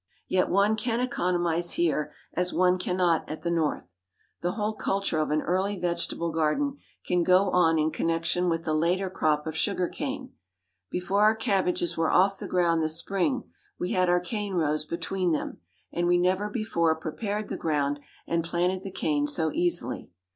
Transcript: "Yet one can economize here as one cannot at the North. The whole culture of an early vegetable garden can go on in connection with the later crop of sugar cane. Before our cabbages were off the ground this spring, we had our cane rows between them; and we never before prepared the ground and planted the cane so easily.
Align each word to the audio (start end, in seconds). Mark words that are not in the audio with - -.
"Yet 0.27 0.49
one 0.49 0.75
can 0.77 0.99
economize 0.99 1.73
here 1.73 2.11
as 2.33 2.51
one 2.51 2.79
cannot 2.79 3.29
at 3.29 3.43
the 3.43 3.51
North. 3.51 3.97
The 4.41 4.53
whole 4.53 4.73
culture 4.73 5.19
of 5.19 5.29
an 5.29 5.43
early 5.43 5.77
vegetable 5.79 6.31
garden 6.31 6.77
can 7.05 7.21
go 7.21 7.51
on 7.51 7.77
in 7.77 7.91
connection 7.91 8.49
with 8.49 8.63
the 8.63 8.73
later 8.73 9.11
crop 9.11 9.45
of 9.45 9.55
sugar 9.55 9.87
cane. 9.87 10.33
Before 10.89 11.21
our 11.21 11.35
cabbages 11.35 11.97
were 11.97 12.09
off 12.09 12.39
the 12.39 12.47
ground 12.47 12.81
this 12.81 12.97
spring, 12.97 13.43
we 13.77 13.91
had 13.91 14.09
our 14.09 14.19
cane 14.19 14.55
rows 14.55 14.85
between 14.85 15.33
them; 15.33 15.59
and 15.93 16.07
we 16.07 16.17
never 16.17 16.49
before 16.49 16.95
prepared 16.95 17.47
the 17.49 17.55
ground 17.55 17.99
and 18.25 18.43
planted 18.43 18.81
the 18.81 18.89
cane 18.89 19.27
so 19.27 19.51
easily. 19.53 20.09